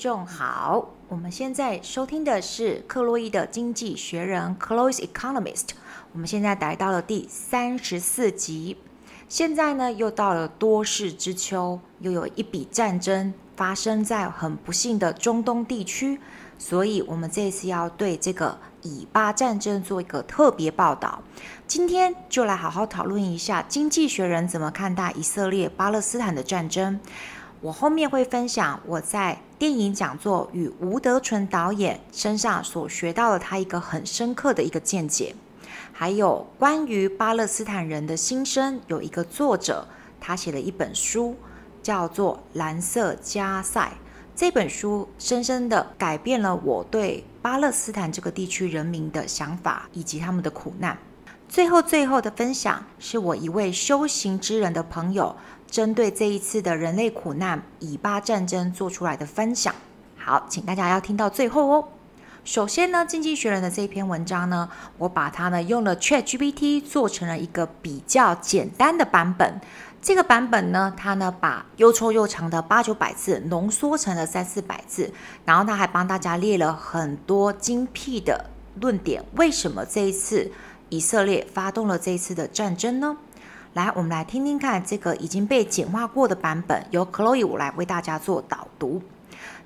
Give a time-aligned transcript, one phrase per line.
[0.00, 5.72] 众好，我们现在收听的是克洛伊的经济学人 （Close Economist）。
[6.12, 8.78] 我们现在来到了第三十四集。
[9.28, 16.18] 现在呢，又到了多事之秋，又有一笔战争发生在很不幸的中东地区，
[16.58, 21.20] 所以我们这次要对这个以巴战争做一个特别报道。
[21.66, 26.98] 今天就来好好讨论一下《经济学人》怎么看待以色列巴勒斯坦的战争。
[27.60, 35.34] 我后面会分享我在电影讲座与吴德纯导演身上所学到的他一个很深刻的一个见解，
[35.92, 39.86] 还有关于巴勒斯坦人的心声，有一个作者
[40.18, 41.36] 他写了一本书，
[41.82, 43.92] 叫做《蓝色加赛》。
[44.34, 50.96] 这本书深深的改变了我对巴勒斯坦这个地区人民的想法以及他们的苦难。
[51.50, 55.36] 最后，最后的分享是我一位修行之人的朋友。
[55.70, 59.72] 针对这一次的人类苦难以巴战争做出来的分享，
[60.16, 61.88] 好，请大家要听到最后哦。
[62.42, 69.60] 首先呢，《经济学人》的这一篇文章呢，我把它呢用了 ChatGPT 做成了一个比较简单的版本。
[70.02, 75.12] 这个版本呢，它呢把又臭又长的八九百字浓缩成了三四百字，
[75.44, 78.46] 然后它还帮大家列了很多精辟的
[78.80, 79.22] 论点。
[79.36, 80.50] 为什么这一次
[80.88, 83.18] 以色列发动了这一次的战争呢？
[83.74, 89.00] 来，我们来听听看这个已经被简化过的版本，由 Chloe 我来为大家做导读。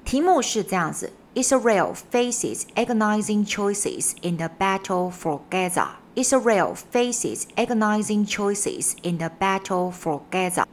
[0.04, 5.88] 题目是这样子：Israel faces agonizing choices in the battle for Gaza.
[6.14, 10.66] Israel faces agonizing choices in the battle for Gaza.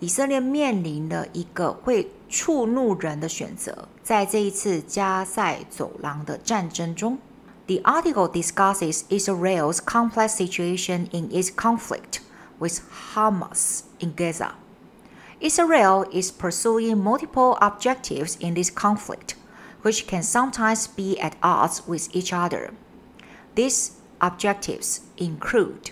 [0.00, 7.18] 以色列面临了一个会触怒人的选择，在这一次加赛走廊的战争中。
[7.66, 12.23] The article discusses Israel's complex situation in its conflict.
[12.63, 12.81] with
[13.13, 14.51] Hamas in Gaza.
[15.39, 19.35] Israel is pursuing multiple objectives in this conflict,
[19.83, 22.71] which can sometimes be at odds with each other.
[23.55, 25.91] These objectives include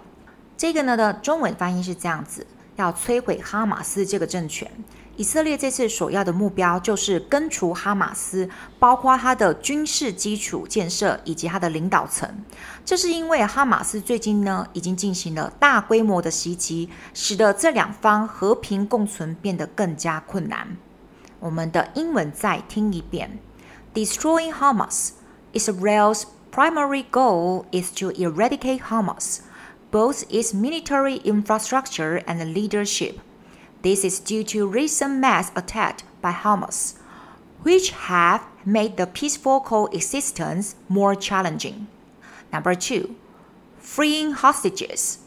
[0.56, 4.70] 这个呢的中文翻译是这样子：要摧毁哈马斯这个政权。
[5.16, 8.48] 以色列这次首要的目标就是根除哈马斯，
[8.78, 12.42] 包括他的军事基础建设以及他的领导层。
[12.86, 20.78] 这是因为哈马斯最近呢已经进行了大规模的袭击，使得这两方和平共存变得更加困难。
[21.38, 23.38] 我们的英文再听一遍
[23.92, 25.10] ：Destroying Hamas,
[25.52, 29.42] Israel's primary goal is to eradicate Hamas,
[29.90, 33.20] both its military infrastructure and leadership.
[33.82, 36.98] This is due to recent mass attacks by Hamas,
[37.62, 41.86] which have made the peaceful coexistence more challenging.
[42.52, 43.16] Number two,
[43.78, 45.18] freeing hostages.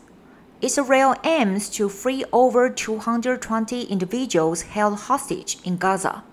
[0.61, 6.23] Israel aims to free over 220 individuals held hostage in Gaza.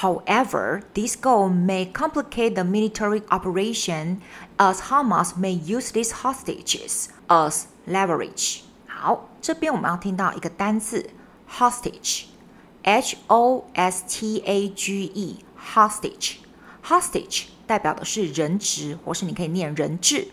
[0.00, 4.20] However, this goal may complicate the military operation
[4.58, 8.60] as Hamas may use these hostages as leverage.
[8.86, 11.08] 好，这边我们要听到一个单字
[11.50, 20.28] hostage，h o s t a g e，hostage，hostage 代表的是人质，或是你可以念人质。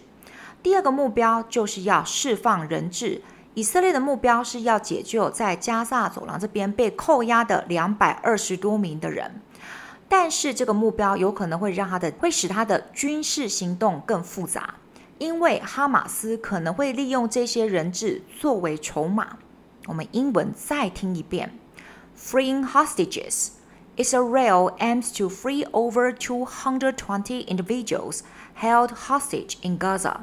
[0.61, 3.21] 第二个目标就是要释放人质。
[3.58, 9.42] 以色列的目标是要解救在加萨走廊这边被扣押的两百二十多名的人。
[10.08, 14.74] 但是这个目标有可能会让他的会使他的军事行动更复杂，
[15.18, 19.38] 因为哈马斯可能会利用这些人质作为筹码。
[19.86, 21.58] 我们英文再听一遍
[22.16, 23.48] ：Freeing hostages,
[23.96, 28.20] Israel aims to free over 220 individuals
[28.60, 30.20] held hostage in Gaza.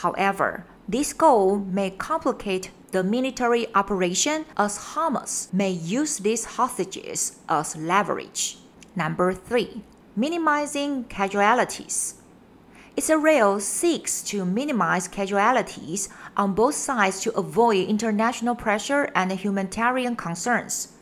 [0.00, 7.76] However, this goal may complicate the military operation as Hamas may use these hostages as
[7.76, 8.56] leverage.
[8.96, 9.82] Number three,
[10.16, 12.14] minimizing casualties.
[12.96, 16.08] Israel seeks to minimize casualties
[16.38, 20.94] on both sides to avoid international pressure and humanitarian concerns.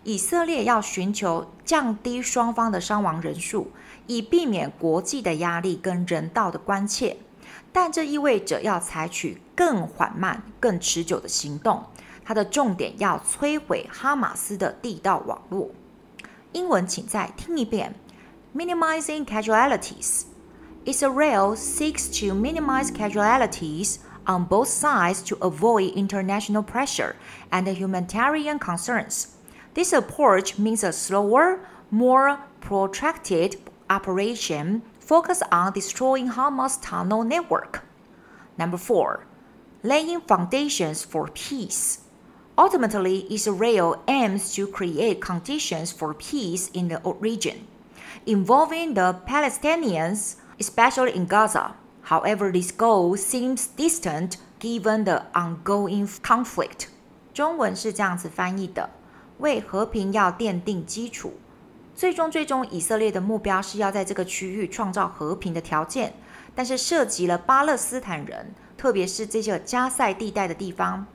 [0.06, 3.72] 以色列要寻求降低双方的伤亡人数，
[4.06, 7.16] 以避免国际的压力跟人道的关切。
[7.72, 11.82] 但这意味着要采取更缓慢、更持久的行动。
[12.24, 15.72] 它的重点要摧毁哈马斯的地道网络。
[16.52, 17.96] 英文，请再听一遍。
[18.54, 20.22] Minimizing casualties.
[20.84, 23.96] Israel seeks to minimize casualties.
[24.26, 27.16] on both sides to avoid international pressure
[27.50, 29.35] and humanitarian concerns.
[29.75, 31.59] This approach means a slower,
[31.89, 33.57] more protracted
[33.89, 37.83] operation focused on destroying Hamas tunnel network.
[38.57, 39.25] Number four,
[39.83, 42.01] laying foundations for peace.
[42.57, 47.65] Ultimately, Israel aims to create conditions for peace in the region,
[48.25, 51.75] involving the Palestinians, especially in Gaza.
[52.03, 56.87] However, this goal seems distant given the ongoing conflict.
[57.33, 58.89] 中文是这样子翻译的：
[59.38, 61.34] 为和平要奠定基础。
[61.94, 66.14] 最终，最终，以色列的目标是要在这个区域创造和平的条件，
[66.54, 71.06] 但是涉及了巴勒斯坦人，特别是这些加塞地带的地方。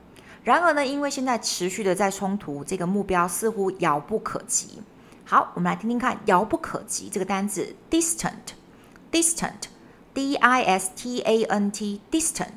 [0.42, 4.82] 然而呢，因为现在持续的在冲突，这个目标似乎遥不可及。
[5.24, 9.68] 好，我们来听听看“遥不可及”这个单字：distant，distant。
[10.14, 12.48] D-I-S-T-A-N-T，distant，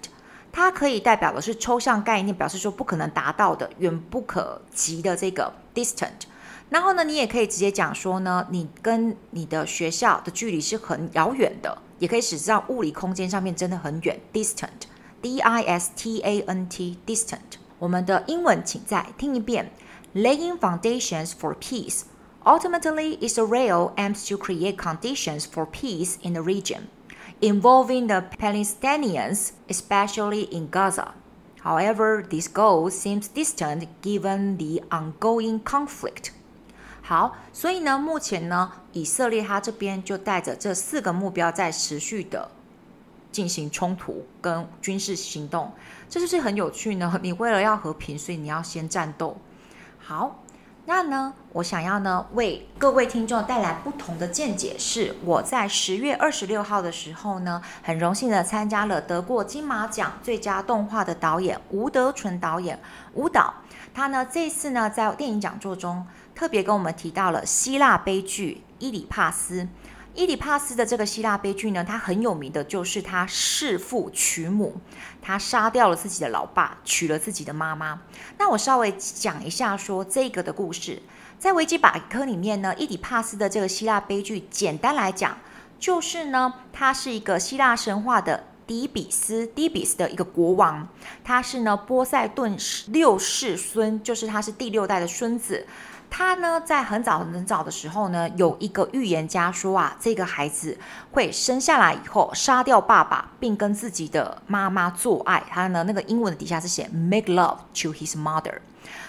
[0.56, 6.22] 它可以代表的是抽象概念，表示说不可能达到的、远不可及的这个 distant。
[6.70, 14.88] 然后呢，你也可以直接讲说呢，你跟你的学校的距离是很遥远的，也可以使上物理空间上面真的很远，distant。
[15.22, 16.20] D-I-S-T-A-N-T，distant。
[17.78, 19.74] 我们的英文，请再听一遍
[20.14, 22.04] ：Laying foundations for peace.
[22.46, 26.84] Ultimately, Israel aims to create conditions for peace in the region.
[27.42, 31.14] Involving the Palestinians, especially in Gaza.
[31.64, 36.32] However, this goal seems distant given the ongoing conflict.
[37.02, 42.50] 好，所以呢，目前呢，以色列他这边就带着这四个目标在持续的
[43.32, 45.72] 进行冲突跟军事行动，
[46.10, 47.20] 这就是很有趣呢。
[47.22, 49.38] 你为了要和平，所以你要先战斗。
[50.00, 50.40] 好。
[50.88, 54.76] 那呢，我想要呢为各位听众带来不同的见解。
[54.78, 62.80] 是我在十月二十六号的时候呢，很荣幸的参加了得过金马奖最佳动画的导演吴德纯导演
[63.14, 63.52] 舞蹈。
[63.96, 66.06] 他呢这次呢在电影讲座中
[66.36, 69.64] 特别跟我们提到了希腊悲剧《伊里帕斯》。
[70.16, 74.78] 伊底帕斯的这个希腊悲剧呢，它很有名的就是他弑父娶母，
[75.22, 78.02] 他杀掉了自己的老爸，娶了自己的妈妈。
[78.38, 81.02] 那我稍微讲一下说这个的故事，
[81.38, 85.38] 在维基百科里面呢，伊底帕斯的这个希腊悲剧，简单来讲
[85.78, 90.88] 就是呢，他是一个希腊神话的底比斯，底比斯的一个国王，
[91.26, 92.58] 他是呢波塞顿
[92.88, 95.68] 六世孙，就是他是第六代的孙子。
[96.18, 100.78] 他呢，在很早很早的时候呢，有一个预言家说啊，这个孩子
[101.12, 105.44] 会生下来以后杀掉爸爸，并跟自己的妈妈做爱。
[105.50, 108.54] 他呢，那个英文的底下是写 make love to his mother。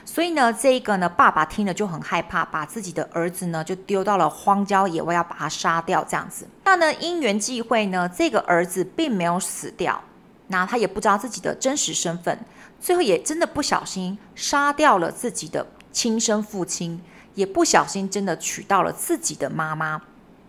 [0.04, 6.48] 所以呢，这个呢，爸爸听了就很害怕，把自己的儿子呢就丢到了荒郊野外，要把他杀掉这样子。
[6.64, 10.02] 那呢，因缘际会呢，这个儿子并没有死掉，
[10.48, 12.36] 那他也不知道自己的真实身份，
[12.80, 15.64] 最后也真的不小心杀掉了自己的。
[15.96, 17.00] 亲生父亲
[17.34, 20.02] 也不小心真的娶到了自己的妈妈。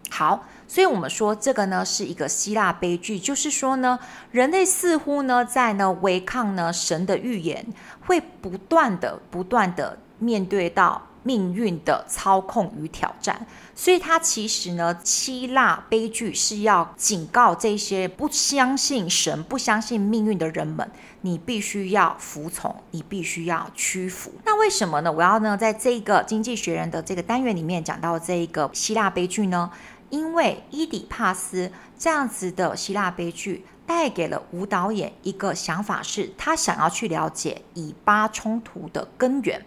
[0.10, 3.98] 好，所以我们说这个呢是一个希腊悲剧，就是说呢，
[4.32, 7.66] 人类似乎呢在呢违抗呢神的预言，
[8.06, 11.02] 会不断的不断的面对到。
[11.28, 20.90] 命运的操控与挑战，所以它其实呢，希腊悲剧是要警告这些不相信神、不相信命运的人们，
[21.22, 24.32] 你必须要服从，你必须要屈服。
[24.46, 25.12] 那为什么呢？
[25.12, 29.70] 我要呢，在这个经济学人的这个单元里面讲到这一个希腊悲剧呢？
[30.10, 31.70] 因为伊底帕斯
[32.00, 39.66] 这样子的希腊悲剧，带给了吴导演一个想法，是他想要去了解以巴冲突的根源。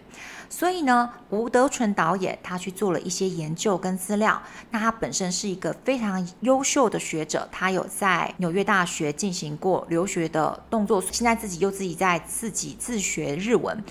[0.51, 4.39] 所以呢，吴德纯导演他去做了一些研究跟资料。
[4.69, 13.81] 那他本身是一个非常优秀的学者，他有在纽约大学进行过留学的动作，现在自己又自己在自己自学日文。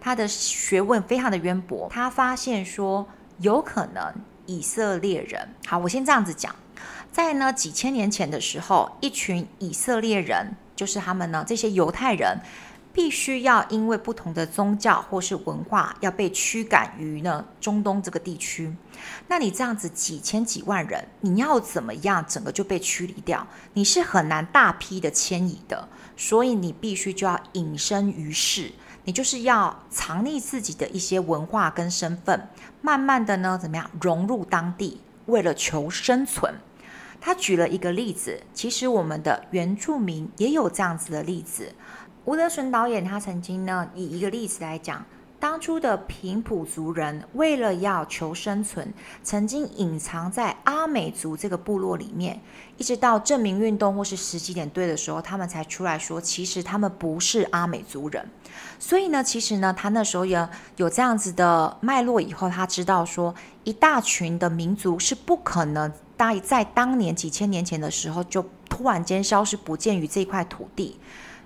[0.00, 3.06] 他的学问非常的渊博，他发现说
[3.38, 4.12] 有可能
[4.46, 6.54] 以色列人，好，我先这样子讲，
[7.12, 12.38] 在呢几千年前的时候，一群以色列人，就是他们呢这些犹太人。
[12.98, 18.74] 必须要因为不同的宗教或是文化要被驱赶于呢中东这个地区，
[19.28, 23.46] 那你这样子几千几万人，你要怎么样整个就被驱离掉？
[23.74, 28.72] 你是很难大批的迁移的，所以你必须就要隐身于世，
[29.04, 32.48] 你就是要藏匿自己的一些文化跟身份，
[32.82, 36.52] 慢慢的呢怎么样融入当地，为了求生存。
[37.20, 41.72] 他举了一个例子，其实我们的原住民也有这样子的例子。
[42.28, 45.02] 吴德纯导演他曾经呢，以一个例子来讲，
[45.40, 48.92] 当初的平埔族人为了要求生存，
[49.22, 52.38] 曾经隐藏在阿美族这个部落里面，
[52.76, 58.28] 一直到证明运动或是时机点对的时候，他们才出来说，其实他们不是阿美族人。
[58.78, 70.98] 所以呢，其实呢，他那时候也有这样子的脉络，以后他知道说，一大群的民族是不可能在在当年几千年前的时候就突然间消失不见于这块土地。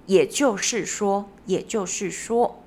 [0.06, 2.62] 也就是说，也就是说，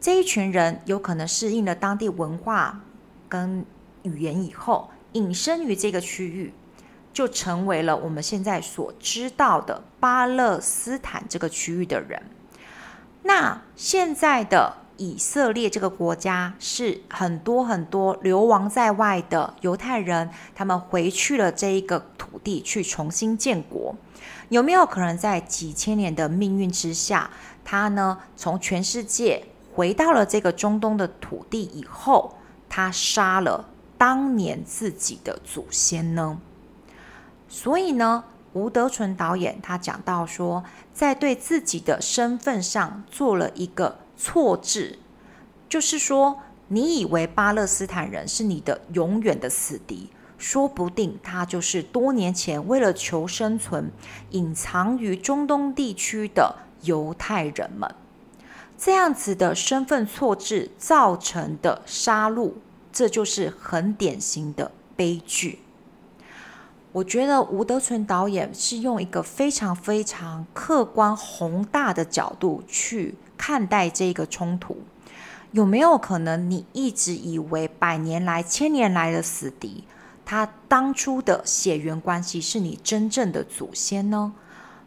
[0.00, 2.80] 这一群人有可能适应了当地文化
[3.28, 3.64] 跟
[4.02, 6.52] 语言以后，隐身于这个区域，
[7.12, 12.22] 就成为了我们现在所知道的巴勒斯坦这个区域的人。
[13.22, 23.94] 那现在的以色列这个国家，是很多很多流亡在外的犹太人，他们回去了这一个土地去重新建国。
[24.48, 27.30] 有没有可能在几千年的命运之下，
[27.64, 32.36] 他呢从全世界回到了这个中东的土地以后，
[32.68, 36.38] 他杀了当年自己的祖先呢？
[37.48, 44.98] 所以呢，吴德纯导演他讲到说，在对自己的身份上做了一个错置，
[45.68, 50.10] 就是说，你以为巴勒斯坦人是你的永远的死敌。
[50.42, 53.92] 说不定他就是多年前为了求生存，
[54.30, 57.88] 隐藏于中东地区的犹太人们。
[58.76, 62.54] 这样子的身份错置造成的杀戮，
[62.92, 65.60] 这就是很典型的悲剧。
[66.90, 74.76] 我觉得吴德纯导演是用一个非常非常客观宏大的角度去看待这个冲突。
[75.52, 79.84] 有没有可能你一直以为百年来、千年来的死敌？
[80.24, 84.32] 他当初的血缘关系是你真正的祖先呢？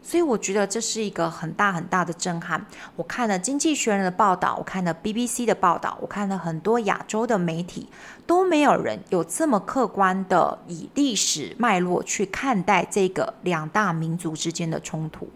[0.02, 2.64] 所以我觉得这是一个很大很大的震撼。
[2.94, 7.88] 我看了《经济学人》的报道，我看了 BBC 的报道，我看了很多亚洲的媒体，
[8.24, 15.28] 都没有人有这么客观的以历史脉络去看待这个两大民族之间的冲突。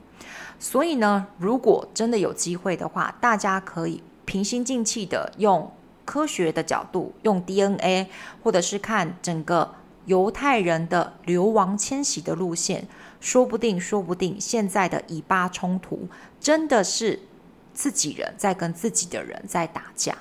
[0.61, 5.73] 所以呢，如果真的有机会的话，大家可以平心静气的用
[6.05, 8.09] 科学的角度，用 DNA，
[8.45, 9.75] 或者是看整个。
[10.07, 12.87] 犹太人的流亡迁徙的路线，
[13.21, 16.09] 说不定，说不定现在的以巴冲突
[16.41, 17.21] 真的是
[17.73, 20.17] 自己人在跟自己的人在打架。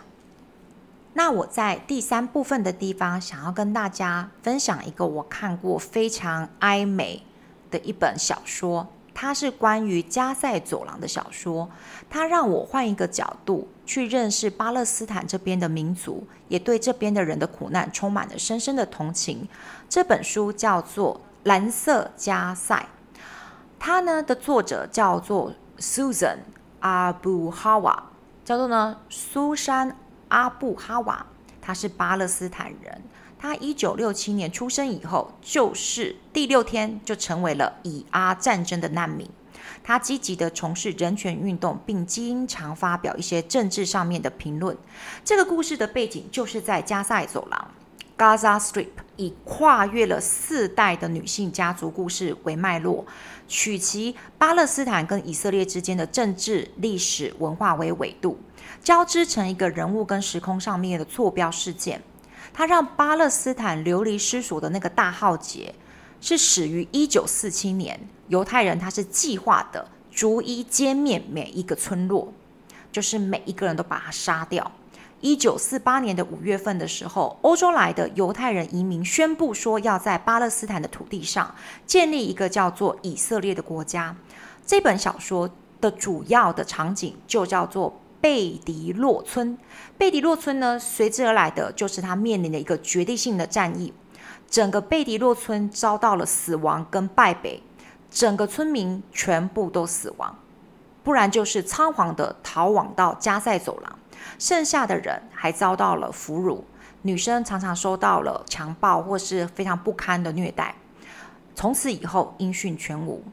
[1.14, 7.24] 那我在第三部分的地方，想要跟大家分享一个我看过非常哀美
[7.72, 8.88] 的一本小说。
[9.12, 11.70] 它是关于加塞走廊的小说，
[12.10, 19.48] 它让我换一个角度去认识巴勒斯坦这边的民族，也对这边的人的苦难充满了深深的同情。
[19.90, 21.16] 这本书叫做
[21.46, 22.88] 《蓝色加塞》，
[23.80, 26.38] 它呢的作者叫做 Susan
[26.82, 28.12] 阿布哈瓦，
[28.46, 31.26] 叫做呢苏珊阿布哈瓦，
[31.60, 33.02] 他是巴勒斯坦人。
[33.40, 39.28] 他一九六七年出生以后，就是第六天就成为了以阿战争的难民。
[39.84, 44.78] 他积极地从事人权运动，并经常发表一些政治上面的评论。
[45.24, 47.72] 这个故事的背景就是在加塞走廊
[48.18, 53.06] （Gaza Strip），以跨越了四代的女性家族故事为脉络，
[53.48, 58.38] 取其巴勒斯坦跟以色列之间的政治、历史、文化为纬度，
[58.84, 62.02] 交织成一个人物跟时空上面的坐标事件。
[62.52, 65.74] 他让巴勒斯坦流离失所的那个大浩劫，
[66.22, 68.00] 是始于一九四七年。
[68.28, 72.34] 犹太人他是计划的，逐一歼灭每一个村落，
[72.92, 74.72] 就是每一个人都把他杀掉。
[75.22, 84.16] 一九四八年的五月份的时候，欧洲来的犹太人移民宣布说，要在巴勒斯坦的土地上建立一个叫做以色列的国家。
[84.66, 85.50] 这本小说
[85.82, 88.02] 的主要的场景就叫做。
[88.22, 89.58] 贝迪洛村，
[89.98, 93.94] 贝迪洛村呢，随之而来的就是他面临的一个决定性的战役。
[94.50, 97.62] 整个贝迪洛村遭到了死亡跟败北，
[98.10, 100.36] 整个村民全部都死亡，
[101.04, 104.00] 不然就是仓皇的逃往到加塞走廊。
[104.40, 106.64] 剩下的人还遭到了俘虏，
[107.04, 110.76] 女生常常受到了强暴或是非常不堪的虐待。
[111.56, 113.24] 从此以后，音讯全无。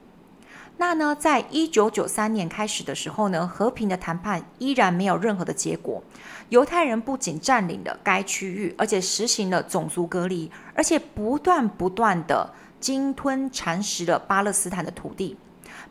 [0.79, 6.03] 那呢，在一九九三年开始的时候呢，和平的谈判依然没有任何的结果。
[6.51, 15.37] 犹太人不仅占领了该区域，而且实行了种族隔离，而且不断不断的鲸吞蚕食了巴勒斯坦的土地。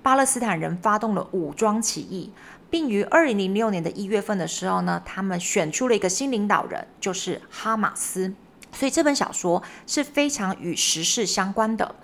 [0.04, 2.32] 巴勒斯坦人发动了武装起义，
[2.70, 8.32] 并于二零零六年的一月份的时候呢，他们选出了一个新领导人，就是哈马斯。
[8.72, 11.96] 所以这本小说是非常与时事相关的。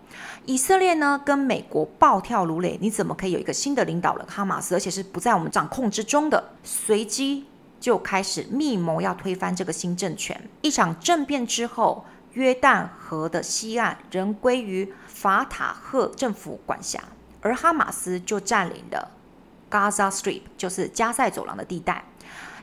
[0.46, 6.52] 以色列呢，跟美国暴跳如雷，你怎么可以有一个新的领导人哈马斯，而且是不在我们掌控之中的？
[6.64, 7.46] 随即
[7.80, 10.50] 就开始密谋要推翻这个新政权。
[10.62, 17.00] 一场政变之后，约旦河的西岸仍归于法塔赫政府管辖，
[17.42, 19.12] 而哈马斯就占领了
[19.70, 22.04] Gaza Strip，就是加塞走廊的地带。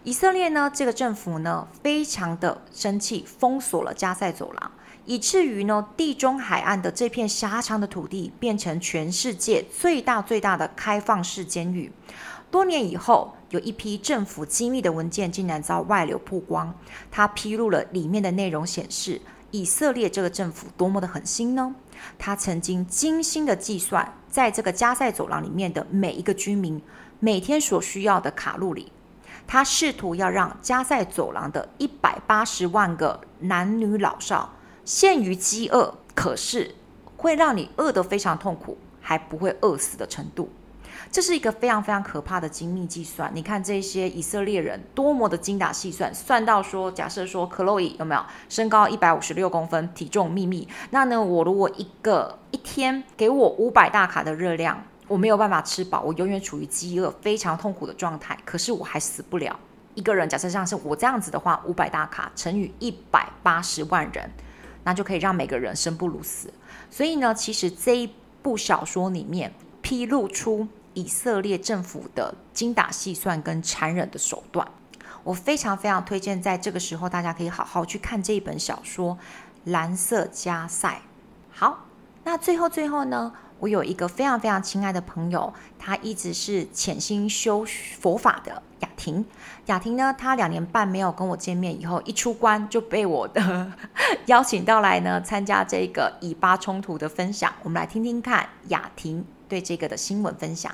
[0.05, 4.73] 以色列呢，这个政府呢，非常的生气，封锁了加塞走廊。
[5.09, 11.91] 以至于呢，地中海岸的这片狭长的土地变成全世界最大最大的开放式监狱。
[12.51, 16.75] 多年以后，有一批政府机密的文件竟然遭外流曝光。
[17.11, 19.19] 它披露了里面的内容，显示
[19.51, 21.75] 以色列这个政府多么的狠心呢？
[22.19, 26.79] 他曾经精心的计算，在这个加塞走廊里面的每一个居民
[27.19, 28.93] 每天所需要的卡路里。
[29.47, 34.53] 他试图要让加塞走廊的一百八十万个男女老少。
[34.89, 36.75] 陷于饥饿，可是
[37.19, 40.49] 会让你饿得非常痛苦，还不会饿死的程度，
[41.13, 43.31] 这是一个非常非常可怕的精密计算。
[43.35, 59.61] 你看这些以色列人多么的精打细算，算到说，假设说克洛伊有没有身高一百五十六公分，体重秘密，那呢，我如果一个一天给我五百大卡的热量，我没有办法吃饱，我永远处于饥饿非常痛苦的状态，可是我还死不了。
[59.93, 64.31] 一个人假设像是我这样子的话，五百大卡乘以一百八十万人。
[64.89, 66.51] 那就可以让每个人生不如死。
[66.91, 74.67] 所以呢，其实这一部小说里面披露出以色列政府的精打细算跟残忍的手段。
[75.25, 79.15] 我非常非常推荐，在这个时候大家可以好好去看这一本小说
[79.65, 80.89] 《蓝色加塞》。
[81.51, 81.85] 好，
[82.25, 87.65] 那最后最后呢，我有一个非常非常亲爱的朋友，他一直是潜心修
[88.01, 88.63] 佛法的。
[88.81, 89.25] 雅婷，
[89.67, 93.73] 雅婷呢，她两年半没有跟我见面，以后一出关就被我的
[94.27, 97.53] 邀请到来呢，参加这个以巴冲突的分享。
[97.65, 100.73] 我们来听听看雅婷对这个的新闻分享。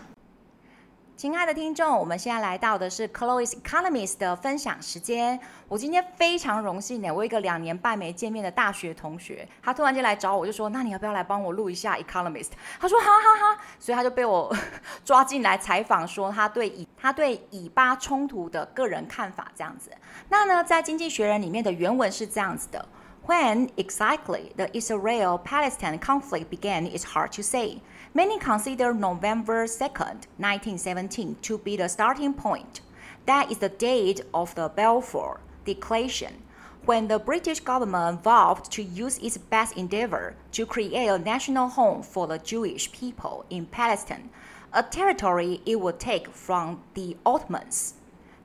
[1.16, 5.38] 亲爱的听众，我们现在来到的是 Chloe's Economist 的分享时间。
[5.68, 12.50] 我今天非常荣幸呢，我一个两年半没见面的大学同学，他突然间来找我，就说：“那你要不要来帮我录一下 Economist？”
[12.80, 14.54] 他说：“哈哈哈。”所以他就被我
[15.04, 19.92] 抓进来采访，说他对以他对以巴冲突的个人看法这样子。
[20.28, 22.84] 那呢，在《经济学人》里面的原文是这样子的
[23.25, 27.81] ：“When exactly the Israel-Palestine conflict began, it's hard to say.”
[28.13, 32.81] Many consider November 2nd, 1917 to be the starting point.
[33.25, 36.41] That is the date of the Balfour Declaration,
[36.85, 42.01] when the British government vowed to use its best endeavor to create a national home
[42.01, 44.29] for the Jewish people in Palestine,
[44.73, 47.93] a territory it would take from the Ottomans.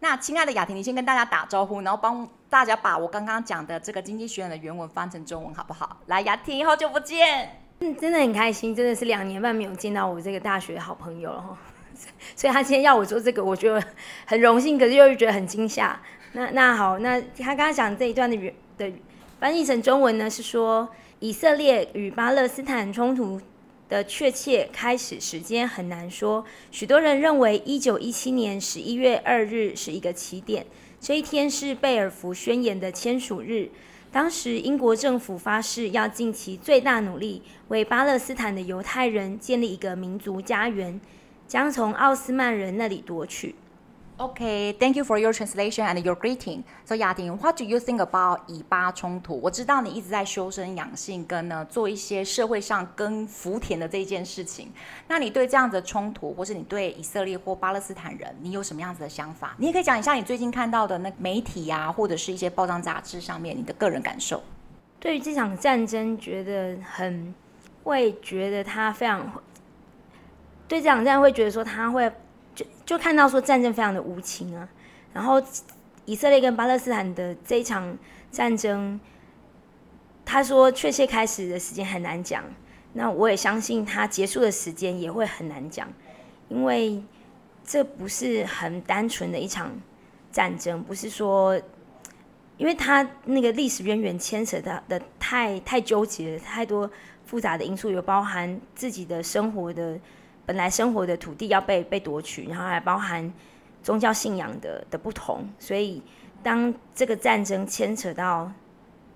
[0.01, 6.02] 那亲爱的雅婷，你先跟大家打招呼，然后帮 大家把我刚刚讲的这个经济学人的原文翻成中文，好不好？
[6.08, 7.62] 来，雅婷，好久不见。
[7.80, 11.58] 嗯，真的很开心，真的是两年半没有见到我这个大学好朋友了，
[12.36, 13.82] 所以他今天要我做这个，我觉得
[14.26, 16.02] 很荣幸，可是又觉得很惊吓。
[16.34, 18.92] 那那好，那他刚刚讲这一段的原的
[19.40, 23.40] 翻译成中文呢，是说以色列与巴勒斯坦冲突
[23.88, 30.66] 的确切开始时间很难说，许多人认为一九一七年十一月二日是一个起点，
[31.02, 33.70] 这一天是贝尔福宣言的签署日。
[34.12, 41.00] 当时，英国政府发誓要尽其最大努力，为巴勒斯坦的犹太人建立一个民族家园，
[41.48, 43.56] 将从奥斯曼人那里夺取。
[44.20, 46.62] OK，thank you for your translation and your greeting.
[46.84, 49.40] So, 雅婷，What do you think about 以巴冲突？
[49.42, 54.74] 我知道你一直在修身养性，跟呢做一些社会上跟福田的这一件事情。
[55.08, 59.56] 那你对这样子的冲突，或是你对以色列或巴勒斯坦人，你有什么样子的想法？
[59.58, 64.44] 你也可以讲一下你最近看到的那媒体啊，或者是一些报章杂志上面你的个人感受。
[65.00, 67.34] 对于这场战争，觉得很
[67.86, 69.42] 会觉得他非常
[70.68, 72.12] 对这场战争会觉得说他会。
[72.90, 74.68] 就看到说战争非常的无情啊，
[75.14, 75.40] 然后
[76.06, 77.96] 以色列跟巴勒斯坦的这一场
[78.32, 79.00] 战争，
[80.26, 82.44] 他说确切开始的时间很难讲，
[82.94, 85.88] 那我也相信他结束的时间也会很难讲，
[86.48, 87.04] 因为
[87.64, 89.70] 这不是很单纯的一场
[90.32, 91.56] 战争，不是说，
[92.58, 96.90] 因为他那个历史渊源牵扯的的太太纠结了，太多
[97.24, 100.00] 复杂的因素，有包含自己的生活的
[100.50, 103.32] 本来生活的土地要被被夺取，然后还包含
[103.84, 106.02] 宗教信仰的的不同，所以
[106.42, 108.52] 当这个战争牵扯到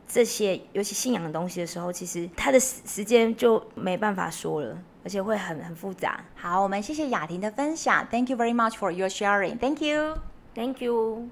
[0.08, 4.78] 这些尤其信仰的东西的时候，其实他的时时间就没办法说了。
[5.06, 6.24] 而且会很很复杂。
[6.34, 8.08] 好，我们谢谢雅婷的分享。
[8.10, 9.58] Thank you very much for your sharing.
[9.58, 10.18] Thank you.
[10.56, 11.22] Thank you.